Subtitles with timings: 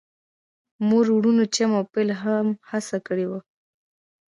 [0.87, 3.39] مور وروڼو جیم او بیل هم هڅه کړې وه